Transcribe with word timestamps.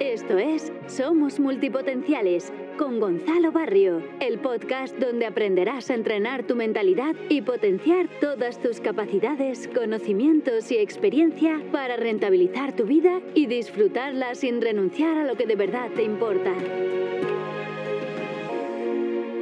Esto 0.00 0.38
es 0.38 0.72
Somos 0.88 1.38
Multipotenciales 1.38 2.52
con 2.76 2.98
Gonzalo 2.98 3.52
Barrio, 3.52 4.02
el 4.20 4.40
podcast 4.40 4.98
donde 4.98 5.24
aprenderás 5.24 5.88
a 5.88 5.94
entrenar 5.94 6.48
tu 6.48 6.56
mentalidad 6.56 7.14
y 7.28 7.42
potenciar 7.42 8.08
todas 8.20 8.60
tus 8.60 8.80
capacidades, 8.80 9.68
conocimientos 9.68 10.72
y 10.72 10.78
experiencia 10.78 11.62
para 11.70 11.96
rentabilizar 11.96 12.74
tu 12.74 12.86
vida 12.86 13.20
y 13.36 13.46
disfrutarla 13.46 14.34
sin 14.34 14.60
renunciar 14.60 15.16
a 15.16 15.24
lo 15.24 15.36
que 15.36 15.46
de 15.46 15.54
verdad 15.54 15.88
te 15.94 16.02
importa. 16.02 16.52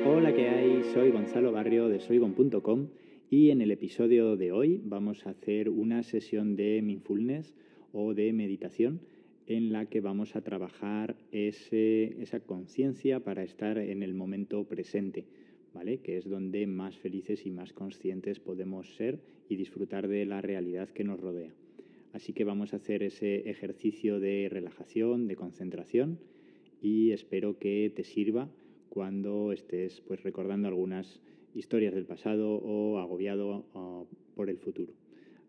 Hola, 0.06 0.34
¿qué 0.34 0.50
hay? 0.50 0.82
Soy 0.92 1.12
Gonzalo 1.12 1.52
Barrio 1.52 1.88
de 1.88 1.98
soygon.com 1.98 2.88
y 3.30 3.48
en 3.48 3.62
el 3.62 3.70
episodio 3.70 4.36
de 4.36 4.52
hoy 4.52 4.82
vamos 4.84 5.26
a 5.26 5.30
hacer 5.30 5.70
una 5.70 6.02
sesión 6.02 6.56
de 6.56 6.82
mindfulness 6.82 7.54
o 7.94 8.12
de 8.12 8.34
meditación 8.34 9.00
en 9.56 9.72
la 9.72 9.86
que 9.86 10.00
vamos 10.00 10.34
a 10.34 10.40
trabajar 10.40 11.16
esa 11.30 12.40
conciencia 12.40 13.20
para 13.20 13.42
estar 13.42 13.76
en 13.76 14.02
el 14.02 14.14
momento 14.14 14.64
presente, 14.64 15.26
¿vale? 15.74 15.98
Que 15.98 16.16
es 16.16 16.28
donde 16.28 16.66
más 16.66 16.96
felices 16.96 17.44
y 17.44 17.50
más 17.50 17.72
conscientes 17.72 18.40
podemos 18.40 18.94
ser 18.96 19.20
y 19.48 19.56
disfrutar 19.56 20.08
de 20.08 20.24
la 20.24 20.40
realidad 20.40 20.88
que 20.88 21.04
nos 21.04 21.20
rodea. 21.20 21.54
Así 22.12 22.32
que 22.32 22.44
vamos 22.44 22.72
a 22.72 22.76
hacer 22.76 23.02
ese 23.02 23.48
ejercicio 23.50 24.20
de 24.20 24.48
relajación, 24.50 25.28
de 25.28 25.36
concentración 25.36 26.18
y 26.80 27.10
espero 27.10 27.58
que 27.58 27.92
te 27.94 28.04
sirva 28.04 28.50
cuando 28.88 29.52
estés 29.52 30.00
pues 30.02 30.22
recordando 30.22 30.68
algunas 30.68 31.20
historias 31.54 31.94
del 31.94 32.06
pasado 32.06 32.54
o 32.54 32.98
agobiado 32.98 33.66
por 34.34 34.48
el 34.48 34.58
futuro. 34.58 34.94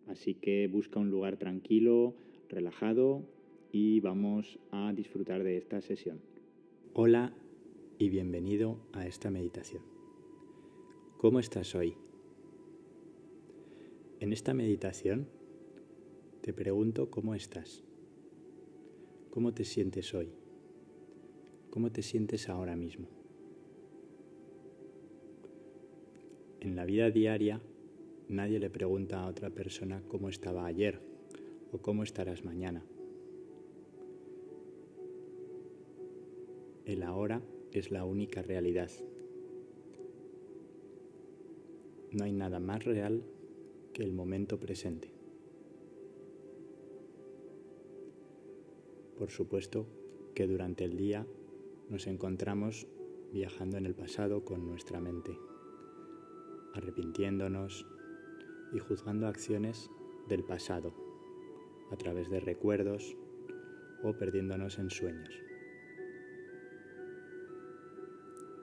Así 0.07 0.33
que 0.33 0.67
busca 0.67 0.99
un 0.99 1.09
lugar 1.09 1.37
tranquilo, 1.37 2.15
relajado 2.49 3.23
y 3.75 3.99
vamos 4.01 4.59
a 4.69 4.93
disfrutar 4.93 5.43
de 5.43 5.57
esta 5.57 5.81
sesión. 5.81 6.21
Hola 6.93 7.33
y 7.97 8.09
bienvenido 8.09 8.77
a 8.93 9.07
esta 9.07 9.31
meditación. 9.31 9.81
¿Cómo 11.17 11.39
estás 11.39 11.73
hoy? 11.73 11.95
En 14.19 14.31
esta 14.31 14.53
meditación 14.53 15.27
te 16.41 16.53
pregunto 16.53 17.09
cómo 17.09 17.33
estás. 17.33 17.83
¿Cómo 19.31 19.55
te 19.55 19.65
sientes 19.65 20.13
hoy? 20.13 20.31
¿Cómo 21.71 21.91
te 21.91 22.03
sientes 22.03 22.49
ahora 22.49 22.75
mismo? 22.75 23.07
En 26.59 26.75
la 26.75 26.85
vida 26.85 27.09
diaria 27.09 27.59
nadie 28.29 28.59
le 28.59 28.69
pregunta 28.69 29.23
a 29.23 29.27
otra 29.27 29.49
persona 29.49 30.03
cómo 30.07 30.29
estaba 30.29 30.67
ayer 30.67 31.01
o 31.71 31.79
cómo 31.79 32.03
estarás 32.03 32.45
mañana. 32.45 32.85
El 36.85 37.03
ahora 37.03 37.41
es 37.71 37.91
la 37.91 38.03
única 38.03 38.41
realidad. 38.41 38.91
No 42.11 42.25
hay 42.25 42.33
nada 42.33 42.59
más 42.59 42.83
real 42.83 43.23
que 43.93 44.03
el 44.03 44.11
momento 44.11 44.59
presente. 44.59 45.09
Por 49.17 49.31
supuesto 49.31 49.87
que 50.35 50.45
durante 50.45 50.83
el 50.83 50.97
día 50.97 51.25
nos 51.89 52.05
encontramos 52.07 52.85
viajando 53.31 53.77
en 53.77 53.85
el 53.85 53.95
pasado 53.95 54.43
con 54.43 54.67
nuestra 54.67 54.99
mente, 54.99 55.37
arrepintiéndonos 56.73 57.87
y 58.73 58.79
juzgando 58.79 59.27
acciones 59.27 59.89
del 60.27 60.43
pasado 60.43 60.93
a 61.91 61.95
través 61.95 62.29
de 62.29 62.41
recuerdos 62.41 63.15
o 64.03 64.13
perdiéndonos 64.17 64.79
en 64.79 64.89
sueños. 64.89 65.52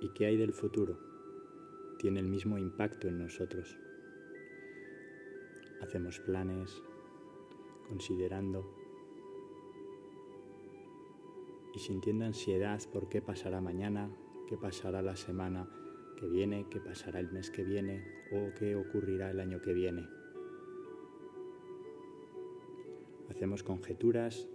¿Y 0.00 0.08
qué 0.14 0.26
hay 0.26 0.36
del 0.38 0.54
futuro? 0.54 0.98
Tiene 1.98 2.20
el 2.20 2.26
mismo 2.26 2.56
impacto 2.56 3.06
en 3.06 3.18
nosotros. 3.18 3.76
Hacemos 5.82 6.18
planes, 6.20 6.82
considerando 7.86 8.74
y 11.74 11.78
sintiendo 11.78 12.24
ansiedad 12.24 12.80
por 12.92 13.10
qué 13.10 13.20
pasará 13.20 13.60
mañana, 13.60 14.10
qué 14.48 14.56
pasará 14.56 15.02
la 15.02 15.16
semana 15.16 15.68
que 16.16 16.26
viene, 16.26 16.66
qué 16.70 16.80
pasará 16.80 17.20
el 17.20 17.30
mes 17.30 17.50
que 17.50 17.62
viene 17.62 18.02
o 18.32 18.54
qué 18.58 18.76
ocurrirá 18.76 19.30
el 19.30 19.40
año 19.40 19.60
que 19.60 19.74
viene. 19.74 20.06
Hacemos 23.28 23.62
conjeturas, 23.62 24.48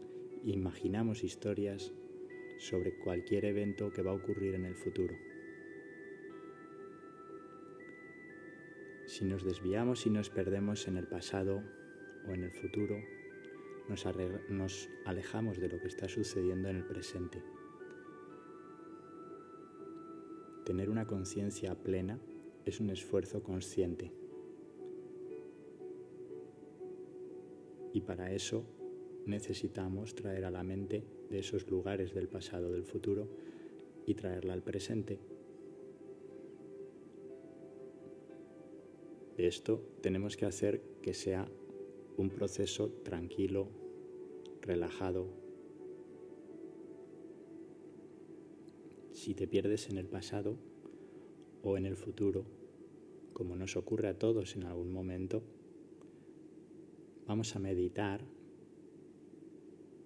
imaginamos 0.44 1.24
historias 1.24 1.94
sobre 2.58 2.98
cualquier 2.98 3.46
evento 3.46 3.92
que 3.92 4.02
va 4.02 4.12
a 4.12 4.16
ocurrir 4.16 4.56
en 4.56 4.66
el 4.66 4.76
futuro. 4.76 5.16
Si 9.16 9.24
nos 9.24 9.46
desviamos 9.46 10.06
y 10.08 10.10
nos 10.10 10.30
perdemos 10.30 10.90
en 10.90 10.98
el 10.98 11.08
pasado 11.08 11.64
o 12.28 12.34
en 12.34 12.44
el 12.44 12.52
futuro, 12.52 12.98
nos, 13.88 14.06
alejamos 15.06 15.58
de 15.58 15.70
lo 15.70 15.80
que 15.80 15.88
está 15.88 16.10
sucediendo 16.10 16.68
en 16.68 16.76
el 16.76 16.84
presente. 16.84 17.42
Tener 20.66 20.90
una 20.90 21.08
conciencia 21.08 21.76
plena 21.76 22.20
es 22.66 22.82
un 22.82 22.90
esfuerzo 22.90 23.42
consciente. 23.42 24.12
Y 27.94 28.02
para 28.02 28.34
eso 28.34 28.66
necesitamos 29.26 30.14
traer 30.14 30.44
a 30.44 30.52
la 30.52 30.64
mente 30.64 31.06
de 31.30 31.40
esos 31.40 31.70
lugares 31.70 32.14
del 32.14 32.28
pasado, 32.28 32.70
del 32.70 32.84
futuro, 32.84 33.30
y 34.06 34.14
traerla 34.14 34.52
al 34.52 34.62
presente 34.62 35.35
De 39.38 39.48
esto 39.48 39.82
tenemos 40.02 40.38
que 40.38 40.46
hacer 40.46 40.82
que 41.02 41.14
sea 41.14 41.48
un 42.18 42.30
proceso 42.30 42.90
tranquilo, 43.04 43.68
relajado. 44.62 45.28
Si 49.12 49.34
te 49.34 49.48
pierdes 49.48 49.90
en 49.90 49.98
el 49.98 50.08
pasado 50.08 50.58
o 51.64 51.78
en 51.78 51.86
el 51.86 51.98
futuro, 51.98 52.46
como 53.34 53.58
nos 53.58 53.76
ocurre 53.76 54.08
a 54.08 54.18
todos 54.18 54.56
en 54.56 54.64
algún 54.64 54.94
momento, 54.94 55.44
vamos 57.28 57.56
a 57.56 57.60
meditar 57.60 58.22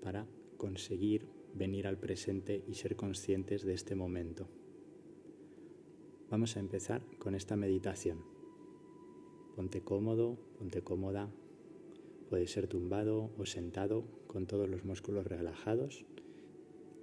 para 0.02 0.26
conseguir 0.58 1.28
venir 1.54 1.86
al 1.86 2.00
presente 2.00 2.64
y 2.68 2.74
ser 2.74 2.96
conscientes 2.96 3.64
de 3.64 3.74
este 3.74 3.94
momento. 3.94 4.48
Vamos 6.32 6.58
a 6.58 6.60
empezar 6.60 7.04
con 7.20 7.36
esta 7.36 7.56
meditación. 7.56 8.39
Ponte 9.60 9.82
cómodo, 9.82 10.38
ponte 10.58 10.82
cómoda. 10.84 11.30
Puede 12.30 12.48
ser 12.48 12.70
tumbado 12.70 13.30
o 13.38 13.46
sentado 13.46 14.06
con 14.26 14.48
todos 14.48 14.70
los 14.70 14.86
músculos 14.86 15.28
relajados 15.28 16.06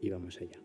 y 0.00 0.08
vamos 0.08 0.40
allá. 0.40 0.58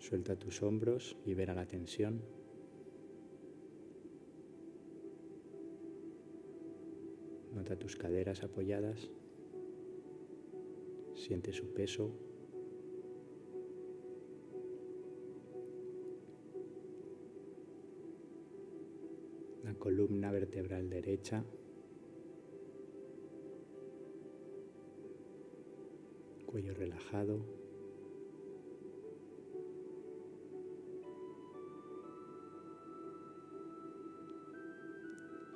Suelta 0.00 0.36
tus 0.36 0.64
hombros, 0.64 1.16
libera 1.24 1.54
la 1.54 1.68
tensión. 1.68 2.22
Nota 7.54 7.78
tus 7.78 7.94
caderas 7.94 8.42
apoyadas. 8.42 9.12
Siente 11.14 11.52
su 11.52 11.72
peso 11.72 12.10
columna 19.82 20.30
vertebral 20.30 20.88
derecha, 20.88 21.44
cuello 26.46 26.72
relajado, 26.72 27.44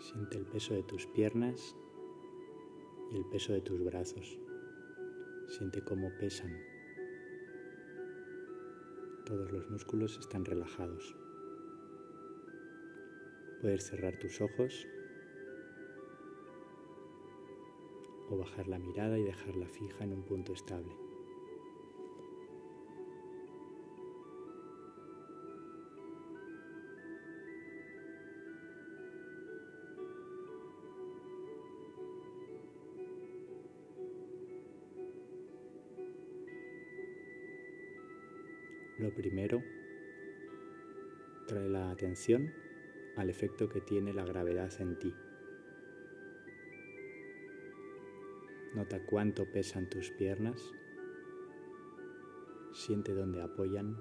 siente 0.00 0.38
el 0.38 0.46
peso 0.46 0.74
de 0.74 0.82
tus 0.82 1.06
piernas 1.06 1.76
y 3.12 3.18
el 3.18 3.26
peso 3.26 3.52
de 3.52 3.60
tus 3.60 3.84
brazos, 3.84 4.40
siente 5.46 5.84
cómo 5.84 6.10
pesan, 6.18 6.50
todos 9.24 9.52
los 9.52 9.70
músculos 9.70 10.18
están 10.18 10.44
relajados. 10.44 11.25
Puedes 13.60 13.84
cerrar 13.84 14.18
tus 14.18 14.40
ojos 14.40 14.86
o 18.30 18.36
bajar 18.36 18.68
la 18.68 18.78
mirada 18.78 19.18
y 19.18 19.22
dejarla 19.22 19.66
fija 19.68 20.04
en 20.04 20.12
un 20.12 20.22
punto 20.22 20.52
estable. 20.52 20.92
Lo 38.98 39.14
primero, 39.14 39.62
trae 41.46 41.68
la 41.68 41.90
atención 41.90 42.65
al 43.16 43.30
efecto 43.30 43.68
que 43.68 43.80
tiene 43.80 44.12
la 44.12 44.24
gravedad 44.24 44.70
en 44.80 44.98
ti. 44.98 45.14
Nota 48.74 49.04
cuánto 49.06 49.50
pesan 49.50 49.88
tus 49.88 50.10
piernas. 50.10 50.60
Siente 52.74 53.14
dónde 53.14 53.40
apoyan. 53.40 53.96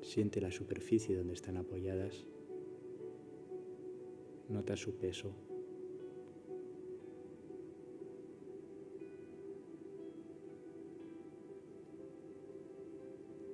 Siente 0.00 0.40
la 0.40 0.50
superficie 0.50 1.14
donde 1.14 1.34
están 1.34 1.58
apoyadas. 1.58 2.26
Nota 4.48 4.74
su 4.74 4.96
peso. 4.96 5.34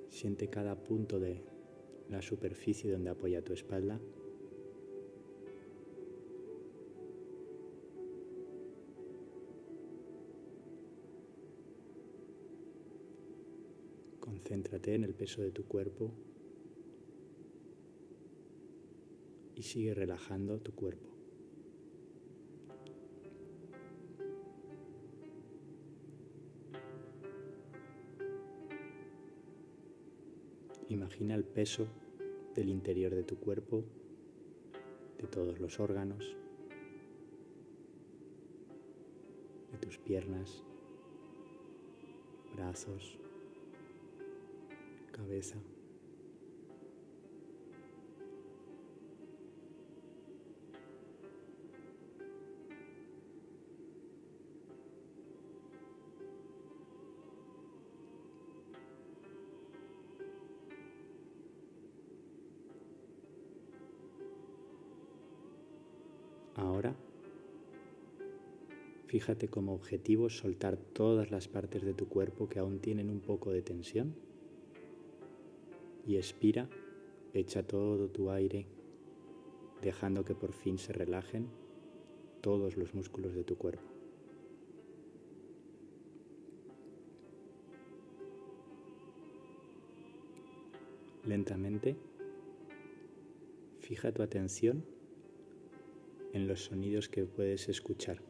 Siente 0.07 0.49
cada 0.49 0.81
punto 0.81 1.19
de 1.19 1.54
la 2.09 2.21
superficie 2.21 2.91
donde 2.91 3.09
apoya 3.09 3.43
tu 3.43 3.53
espalda. 3.53 3.99
Concéntrate 14.19 14.95
en 14.95 15.03
el 15.03 15.13
peso 15.13 15.41
de 15.41 15.51
tu 15.51 15.65
cuerpo 15.65 16.11
y 19.55 19.63
sigue 19.63 19.93
relajando 19.93 20.59
tu 20.59 20.73
cuerpo. 20.73 21.14
Imagina 31.05 31.35
el 31.35 31.43
peso 31.43 31.85
del 32.55 32.67
interior 32.67 33.13
de 33.13 33.21
tu 33.21 33.37
cuerpo, 33.37 33.83
de 35.19 35.27
todos 35.27 35.59
los 35.59 35.79
órganos, 35.79 36.35
de 39.71 39.77
tus 39.77 39.99
piernas, 39.99 40.63
brazos, 42.55 43.19
cabeza. 45.11 45.57
Ahora, 66.75 66.93
fíjate 69.07 69.47
como 69.47 69.73
objetivo 69.73 70.29
soltar 70.29 70.75
todas 70.75 71.31
las 71.31 71.47
partes 71.47 71.83
de 71.83 71.93
tu 71.93 72.09
cuerpo 72.09 72.49
que 72.49 72.59
aún 72.59 72.79
tienen 72.79 73.09
un 73.09 73.21
poco 73.21 73.53
de 73.53 73.61
tensión 73.61 74.13
y 76.05 76.17
expira, 76.17 76.67
echa 77.33 77.63
todo 77.63 78.09
tu 78.09 78.29
aire, 78.29 78.67
dejando 79.81 80.25
que 80.25 80.35
por 80.35 80.51
fin 80.51 80.77
se 80.77 80.91
relajen 80.91 81.47
todos 82.41 82.75
los 82.75 82.93
músculos 82.93 83.33
de 83.33 83.45
tu 83.45 83.57
cuerpo. 83.57 83.89
Lentamente, 91.25 91.95
fija 93.79 94.11
tu 94.11 94.21
atención 94.21 94.83
en 96.35 96.47
los 96.47 96.65
sonidos 96.65 97.07
que 97.07 97.23
puedes 97.23 97.69
escuchar. 97.69 98.21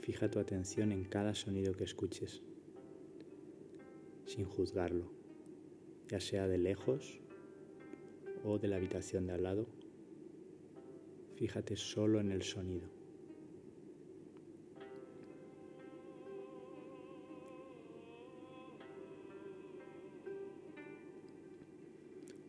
Fija 0.00 0.28
tu 0.28 0.40
atención 0.40 0.90
en 0.90 1.04
cada 1.04 1.36
sonido 1.36 1.72
que 1.76 1.84
escuches, 1.84 2.42
sin 4.26 4.44
juzgarlo, 4.44 5.12
ya 6.08 6.18
sea 6.18 6.48
de 6.48 6.58
lejos 6.58 7.20
o 8.42 8.58
de 8.58 8.66
la 8.66 8.74
habitación 8.74 9.28
de 9.28 9.34
al 9.34 9.44
lado. 9.44 9.68
Fíjate 11.36 11.76
solo 11.76 12.18
en 12.18 12.32
el 12.32 12.42
sonido. 12.42 13.01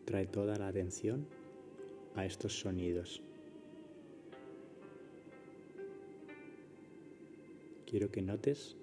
Trae 0.04 0.26
toda 0.26 0.56
la 0.56 0.68
atención 0.68 1.26
a 2.14 2.26
estos 2.26 2.58
sonidos. 2.58 3.22
Quiero 7.86 8.10
que 8.10 8.22
notes 8.22 8.76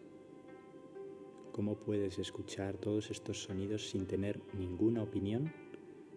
cómo 1.52 1.76
puedes 1.76 2.18
escuchar 2.18 2.78
todos 2.78 3.12
estos 3.12 3.44
sonidos 3.44 3.90
sin 3.90 4.08
tener 4.08 4.40
ninguna 4.58 5.04
opinión 5.04 5.52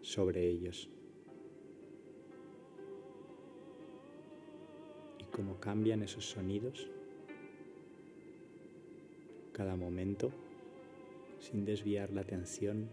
sobre 0.01 0.49
ellos. 0.49 0.89
Y 5.19 5.25
cómo 5.25 5.59
cambian 5.61 6.03
esos 6.03 6.25
sonidos 6.25 6.89
cada 9.53 9.77
momento 9.77 10.31
sin 11.41 11.65
desviar 11.65 12.11
la 12.11 12.23
atención 12.23 12.89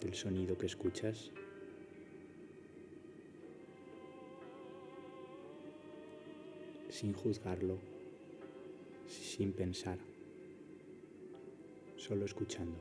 del 0.00 0.14
sonido 0.14 0.56
que 0.56 0.66
escuchas. 0.66 1.30
sin 7.00 7.14
juzgarlo, 7.14 7.78
sin 9.06 9.52
pensar, 9.52 9.96
solo 11.96 12.26
escuchando. 12.26 12.76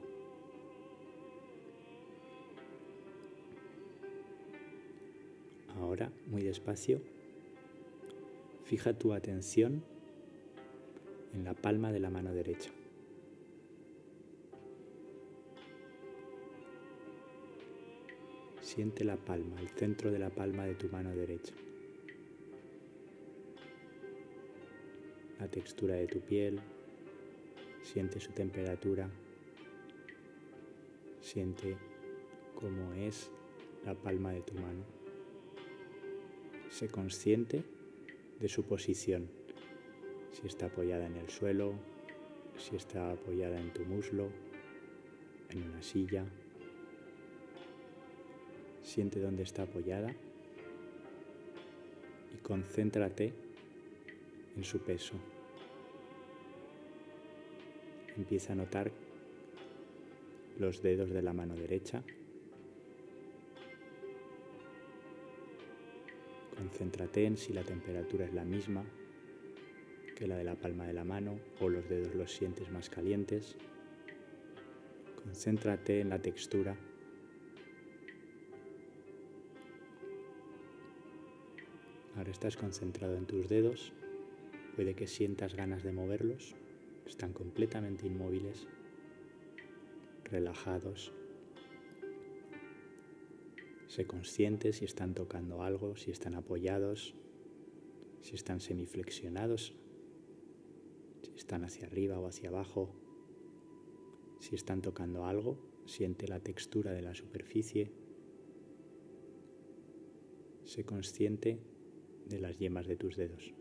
Ahora, 5.77 6.11
muy 6.27 6.43
despacio, 6.43 6.99
fija 8.65 8.91
tu 8.91 9.13
atención 9.13 9.83
en 11.33 11.45
la 11.45 11.53
palma 11.53 11.93
de 11.93 12.01
la 12.01 12.09
mano 12.09 12.33
derecha. 12.33 12.71
Siente 18.79 19.03
la 19.03 19.17
palma, 19.17 19.59
el 19.59 19.67
centro 19.67 20.09
de 20.09 20.19
la 20.19 20.29
palma 20.29 20.65
de 20.65 20.73
tu 20.73 20.87
mano 20.87 21.13
derecha. 21.13 21.53
La 25.37 25.49
textura 25.49 25.95
de 25.95 26.07
tu 26.07 26.21
piel, 26.21 26.61
siente 27.83 28.21
su 28.21 28.31
temperatura, 28.31 29.09
siente 31.19 31.75
cómo 32.55 32.93
es 32.93 33.29
la 33.83 33.95
palma 33.95 34.31
de 34.31 34.43
tu 34.43 34.53
mano. 34.53 34.85
Sé 36.69 36.87
consciente 36.87 37.65
de 38.39 38.47
su 38.47 38.63
posición, 38.63 39.27
si 40.31 40.47
está 40.47 40.67
apoyada 40.67 41.05
en 41.05 41.17
el 41.17 41.27
suelo, 41.27 41.73
si 42.57 42.77
está 42.77 43.11
apoyada 43.11 43.59
en 43.59 43.73
tu 43.73 43.83
muslo, 43.83 44.29
en 45.49 45.63
una 45.63 45.81
silla. 45.81 46.23
Siente 48.89 49.19
dónde 49.19 49.43
está 49.43 49.61
apoyada 49.61 50.11
y 52.33 52.37
concéntrate 52.37 53.31
en 54.57 54.63
su 54.63 54.79
peso. 54.79 55.13
Empieza 58.17 58.53
a 58.53 58.55
notar 58.55 58.91
los 60.57 60.81
dedos 60.81 61.11
de 61.11 61.21
la 61.21 61.33
mano 61.33 61.55
derecha. 61.55 62.01
Concéntrate 66.57 67.25
en 67.25 67.37
si 67.37 67.53
la 67.53 67.61
temperatura 67.61 68.25
es 68.25 68.33
la 68.33 68.43
misma 68.43 68.83
que 70.15 70.25
la 70.25 70.35
de 70.35 70.45
la 70.45 70.55
palma 70.55 70.87
de 70.87 70.93
la 70.93 71.03
mano 71.03 71.39
o 71.59 71.69
los 71.69 71.87
dedos 71.87 72.15
los 72.15 72.31
sientes 72.33 72.71
más 72.71 72.89
calientes. 72.89 73.55
Concéntrate 75.23 76.01
en 76.01 76.09
la 76.09 76.19
textura 76.19 76.75
Ahora 82.19 82.31
estás 82.31 82.57
concentrado 82.57 83.15
en 83.15 83.25
tus 83.25 83.47
dedos, 83.47 83.93
puede 84.75 84.93
que 84.93 85.07
sientas 85.07 85.55
ganas 85.55 85.83
de 85.83 85.93
moverlos, 85.93 86.53
están 87.07 87.31
completamente 87.31 88.07
inmóviles, 88.07 88.67
relajados. 90.25 91.13
Sé 93.87 94.05
consciente 94.05 94.73
si 94.73 94.83
están 94.83 95.13
tocando 95.13 95.63
algo, 95.63 95.95
si 95.95 96.11
están 96.11 96.35
apoyados, 96.35 97.15
si 98.19 98.35
están 98.35 98.59
semiflexionados, 98.59 99.73
si 101.21 101.31
están 101.37 101.63
hacia 101.63 101.87
arriba 101.87 102.19
o 102.19 102.27
hacia 102.27 102.49
abajo, 102.49 102.93
si 104.41 104.55
están 104.55 104.81
tocando 104.81 105.23
algo, 105.23 105.57
siente 105.85 106.27
la 106.27 106.41
textura 106.41 106.91
de 106.91 107.01
la 107.01 107.15
superficie, 107.15 107.93
sé 110.65 110.83
consciente 110.83 111.78
de 112.29 112.39
las 112.39 112.57
yemas 112.57 112.87
de 112.87 112.95
tus 112.95 113.17
dedos. 113.17 113.53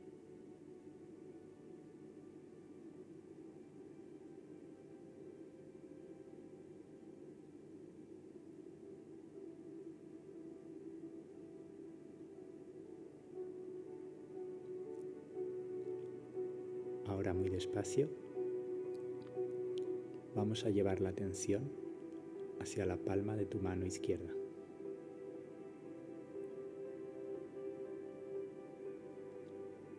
Ahora 17.07 17.33
muy 17.33 17.49
despacio 17.49 18.11
vamos 20.35 20.65
a 20.65 20.71
llevar 20.71 21.01
la 21.01 21.09
atención 21.09 21.73
hacia 22.61 22.85
la 22.85 22.97
palma 22.97 23.35
de 23.35 23.47
tu 23.47 23.61
mano 23.61 23.87
izquierda. 23.87 24.33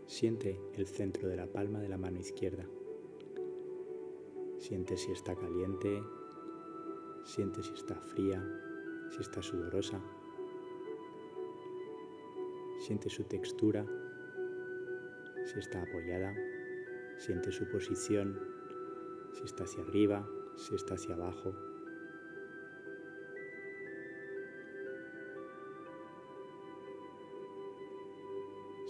Siente 0.09 0.59
el 0.73 0.87
centro 0.87 1.29
de 1.29 1.35
la 1.35 1.45
palma 1.45 1.79
de 1.79 1.87
la 1.87 1.99
mano 1.99 2.19
izquierda. 2.19 2.65
Siente 4.57 4.97
si 4.97 5.11
está 5.11 5.35
caliente, 5.35 6.03
siente 7.23 7.61
si 7.61 7.75
está 7.75 7.93
fría, 7.93 8.43
si 9.11 9.21
está 9.21 9.43
sudorosa. 9.43 10.01
Siente 12.79 13.07
su 13.11 13.25
textura, 13.25 13.85
si 15.45 15.59
está 15.59 15.83
apoyada, 15.83 16.35
siente 17.19 17.51
su 17.51 17.69
posición, 17.69 18.35
si 19.33 19.43
está 19.43 19.65
hacia 19.65 19.83
arriba, 19.83 20.27
si 20.55 20.73
está 20.73 20.95
hacia 20.95 21.13
abajo. 21.13 21.68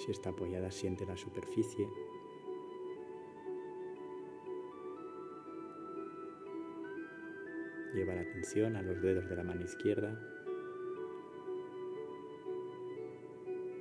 Si 0.10 0.14
está 0.14 0.32
apoyada, 0.32 0.72
siente 0.72 1.06
la 1.06 1.16
superficie. 1.16 1.88
Lleva 7.94 8.16
la 8.16 8.22
atención 8.22 8.76
a 8.76 8.82
los 8.82 9.04
dedos 9.04 9.30
de 9.30 9.36
la 9.36 9.44
mano 9.44 9.64
izquierda. 9.64 10.20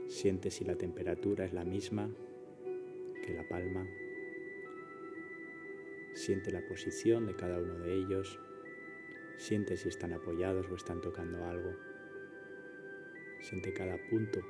Siente 0.06 0.50
si 0.50 0.66
la 0.66 0.76
temperatura 0.76 1.47
es 1.47 1.54
la 1.54 1.64
misma 1.64 2.11
que 3.25 3.32
la 3.32 3.49
palma. 3.49 3.87
Siente 6.12 6.52
la 6.52 6.61
posición 6.68 7.25
de 7.25 7.37
cada 7.37 7.58
uno 7.58 7.78
de 7.78 7.94
ellos. 7.94 8.38
Siente 9.38 9.78
si 9.78 9.88
están 9.88 10.12
apoyados 10.12 10.68
o 10.70 10.75
están 10.75 11.00
tocando 11.00 11.42
algo. 11.47 11.73
Siente 13.40 13.73
cada 13.73 13.97
punto 14.11 14.42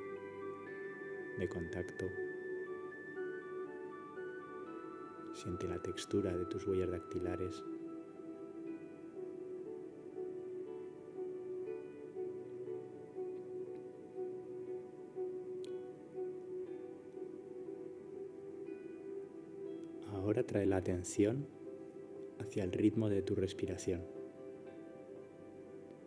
de 1.39 1.47
contacto. 1.47 2.05
Siente 5.33 5.67
la 5.67 5.81
textura 5.81 6.35
de 6.35 6.45
tus 6.45 6.67
huellas 6.67 6.91
dactilares. 6.91 7.63
Ahora 20.11 20.45
trae 20.45 20.65
la 20.65 20.77
atención 20.77 21.47
hacia 22.39 22.65
el 22.65 22.73
ritmo 22.73 23.07
de 23.09 23.21
tu 23.21 23.35
respiración. 23.35 24.01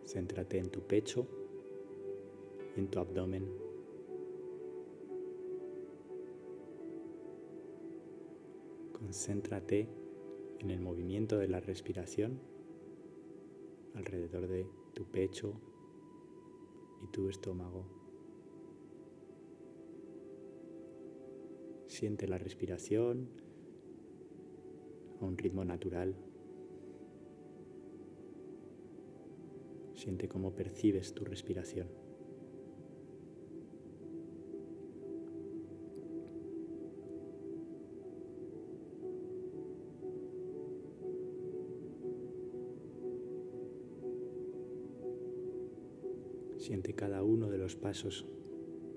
Céntrate 0.05 0.59
en 0.59 0.71
tu 0.71 0.83
pecho 0.83 1.27
y 2.77 2.81
en 2.81 2.89
tu 2.89 2.99
abdomen. 2.99 3.72
Concéntrate 9.13 9.91
en 10.61 10.71
el 10.71 10.81
movimiento 10.81 11.37
de 11.37 11.47
la 11.47 11.61
respiración 11.61 12.41
alrededor 13.95 14.49
de 14.49 14.67
tu 14.95 15.05
pecho 15.05 15.53
y 17.03 17.09
tu 17.09 17.29
estómago. 17.29 17.85
Siente 21.89 22.27
la 22.27 22.39
respiración 22.39 23.29
a 25.21 25.27
un 25.27 25.37
ritmo 25.37 25.63
natural. 25.63 26.17
Siente 29.95 30.27
cómo 30.27 30.55
percibes 30.55 31.13
tu 31.13 31.27
respiración. 31.27 32.02
Siente 46.63 46.95
cada 46.95 47.25
uno 47.25 47.51
de 47.51 47.59
los 47.59 47.75
pasos 47.75 48.25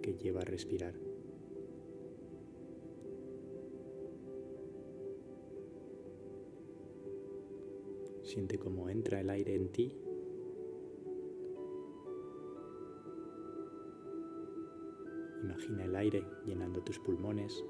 que 0.04 0.14
lleva 0.14 0.42
a 0.42 0.46
respirar. 0.46 0.94
Siente 8.22 8.60
cómo 8.60 8.88
entra 8.88 9.20
el 9.20 9.32
aire 9.32 9.56
en 9.56 9.72
ti. 9.72 9.98
Imagina 15.42 15.86
el 15.86 15.96
aire 15.96 16.24
llenando 16.46 16.84
tus 16.84 17.00
pulmones, 17.00 17.66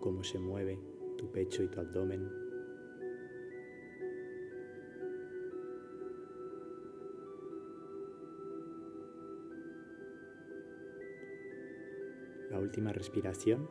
cómo 0.00 0.22
se 0.22 0.38
mueve 0.38 0.78
tu 1.16 1.32
pecho 1.32 1.62
y 1.62 1.68
tu 1.68 1.80
abdomen. 1.80 2.39
La 12.50 12.58
última 12.58 12.92
respiración 12.92 13.68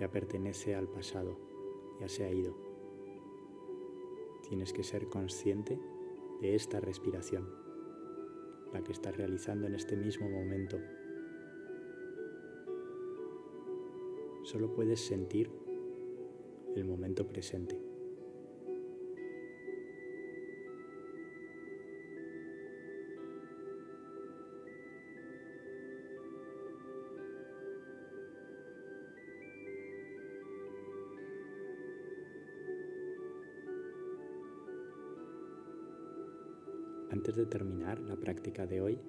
ya 0.00 0.10
pertenece 0.10 0.74
al 0.74 0.88
pasado, 0.88 1.38
ya 2.00 2.08
se 2.08 2.24
ha 2.24 2.32
ido. 2.32 2.56
Tienes 4.48 4.72
que 4.72 4.82
ser 4.82 5.08
consciente 5.08 5.78
de 6.40 6.54
esta 6.54 6.80
respiración, 6.80 7.46
la 8.72 8.82
que 8.82 8.92
estás 8.92 9.16
realizando 9.16 9.66
en 9.66 9.74
este 9.74 9.96
mismo 9.96 10.30
momento. 10.30 10.78
Solo 14.44 14.72
puedes 14.72 15.00
sentir 15.00 15.50
el 16.74 16.84
momento 16.84 17.26
presente. 17.26 17.85
Antes 37.26 37.44
de 37.44 37.50
terminar 37.50 37.98
la 37.98 38.14
práctica 38.14 38.68
de 38.68 38.80
hoy, 38.80 39.00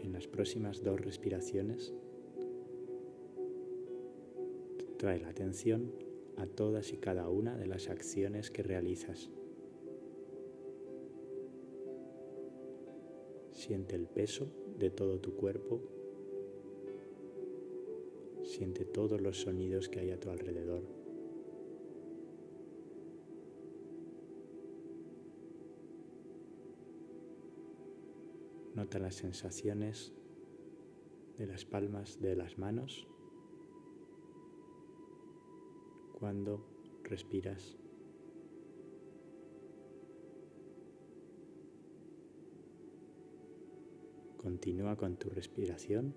en 0.00 0.10
las 0.10 0.26
próximas 0.26 0.82
dos 0.82 0.98
respiraciones, 0.98 1.92
trae 4.96 5.20
la 5.20 5.28
atención 5.28 5.92
a 6.38 6.46
todas 6.46 6.94
y 6.94 6.96
cada 6.96 7.28
una 7.28 7.58
de 7.58 7.66
las 7.66 7.90
acciones 7.90 8.50
que 8.50 8.62
realizas. 8.62 9.28
Siente 13.50 13.96
el 13.96 14.06
peso 14.06 14.48
de 14.78 14.88
todo 14.88 15.20
tu 15.20 15.36
cuerpo. 15.36 15.82
Siente 18.44 18.86
todos 18.86 19.20
los 19.20 19.42
sonidos 19.42 19.90
que 19.90 20.00
hay 20.00 20.10
a 20.12 20.18
tu 20.18 20.30
alrededor. 20.30 21.05
Nota 28.76 28.98
las 28.98 29.14
sensaciones 29.14 30.12
de 31.38 31.46
las 31.46 31.64
palmas 31.64 32.20
de 32.20 32.36
las 32.36 32.58
manos 32.58 33.08
cuando 36.12 36.62
respiras. 37.02 37.78
Continúa 44.36 44.94
con 44.96 45.16
tu 45.16 45.30
respiración. 45.30 46.14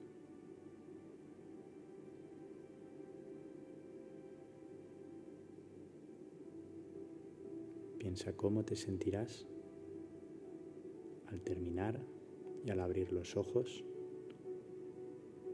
Piensa 7.99 8.35
cómo 8.35 8.65
te 8.65 8.75
sentirás 8.75 9.47
al 11.27 11.41
terminar 11.41 12.18
y 12.65 12.69
al 12.69 12.79
abrir 12.79 13.11
los 13.11 13.37
ojos 13.37 13.83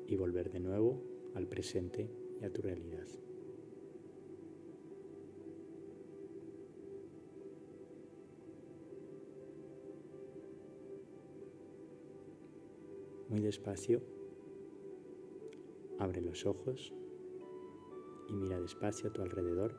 y 0.07 0.15
volver 0.15 0.51
de 0.51 0.59
nuevo 0.59 1.01
al 1.33 1.47
presente 1.47 2.09
y 2.41 2.45
a 2.45 2.51
tu 2.51 2.61
realidad. 2.61 3.07
Muy 13.29 13.41
despacio, 13.41 14.01
abre 15.99 16.21
los 16.21 16.45
ojos 16.45 16.93
y 18.29 18.33
mira 18.33 18.59
despacio 18.59 19.09
a 19.09 19.13
tu 19.13 19.21
alrededor. 19.21 19.75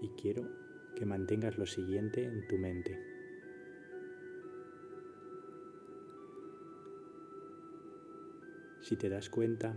Y 0.00 0.08
quiero 0.10 0.65
que 0.96 1.04
mantengas 1.04 1.58
lo 1.58 1.66
siguiente 1.66 2.24
en 2.24 2.48
tu 2.48 2.56
mente. 2.56 2.98
Si 8.80 8.96
te 8.96 9.08
das 9.10 9.28
cuenta 9.28 9.76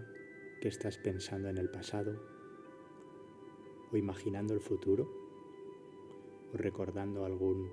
que 0.62 0.70
estás 0.70 0.98
pensando 0.98 1.50
en 1.50 1.58
el 1.58 1.70
pasado 1.70 2.20
o 3.92 3.98
imaginando 3.98 4.54
el 4.54 4.62
futuro 4.62 5.12
o 6.54 6.58
recordando 6.58 7.26
alguna 7.26 7.70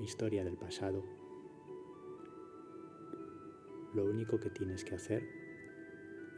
historia 0.00 0.42
del 0.42 0.56
pasado, 0.56 1.04
lo 3.92 4.06
único 4.06 4.40
que 4.40 4.48
tienes 4.48 4.84
que 4.84 4.94
hacer 4.94 5.28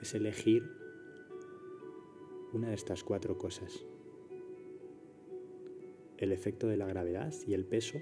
es 0.03 0.15
elegir 0.15 0.65
una 2.53 2.71
de 2.71 2.75
estas 2.75 3.05
cuatro 3.05 3.39
cosas. 3.39 3.85
El 6.25 6.33
efecto 6.33 6.69
de 6.69 6.79
la 6.79 6.87
gravedad 6.87 7.35
y 7.47 7.53
el 7.53 7.67
peso 7.67 8.01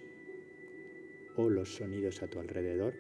o 1.36 1.50
los 1.50 1.74
sonidos 1.74 2.22
a 2.22 2.28
tu 2.28 2.38
alrededor 2.38 2.94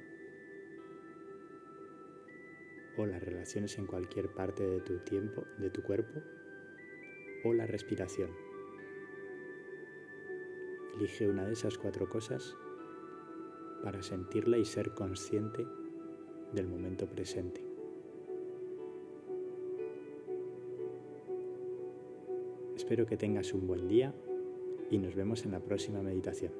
o 2.96 3.06
las 3.06 3.22
relaciones 3.22 3.78
en 3.78 3.86
cualquier 3.86 4.34
parte 4.34 4.66
de 4.66 4.80
tu 4.80 4.98
tiempo, 5.04 5.44
de 5.58 5.70
tu 5.70 5.80
cuerpo 5.84 6.20
o 7.44 7.54
la 7.54 7.68
respiración. 7.68 8.30
Elige 10.96 11.28
una 11.28 11.46
de 11.46 11.52
esas 11.52 11.78
cuatro 11.78 12.08
cosas 12.08 12.56
para 13.84 14.02
sentirla 14.02 14.58
y 14.58 14.64
ser 14.64 14.92
consciente 14.92 15.64
del 16.52 16.66
momento 16.66 17.06
presente. 17.06 17.64
Espero 22.74 23.06
que 23.06 23.16
tengas 23.16 23.52
un 23.52 23.68
buen 23.68 23.86
día 23.86 24.12
y 24.92 24.98
nos 24.98 25.14
vemos 25.14 25.44
en 25.44 25.52
la 25.52 25.60
próxima 25.60 26.02
meditación. 26.02 26.52